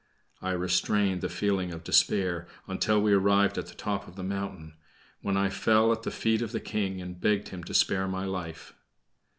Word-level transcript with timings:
I 0.41 0.53
restrained 0.53 1.21
the 1.21 1.29
feeling 1.29 1.71
of 1.71 1.83
despair 1.83 2.47
until 2.65 2.99
we 2.99 3.13
arrived 3.13 3.59
at 3.59 3.67
the 3.67 3.75
top 3.75 4.07
of 4.07 4.15
the 4.15 4.23
mountain, 4.23 4.73
when 5.21 5.37
I 5.37 5.49
fell 5.51 5.91
at 5.91 6.01
the 6.01 6.09
feet 6.09 6.41
of 6.41 6.51
the 6.53 6.59
King 6.59 6.99
and 6.99 7.21
begged 7.21 7.49
him 7.49 7.63
to 7.65 7.73
spare 7.75 8.07
my 8.07 8.25
life. 8.25 8.73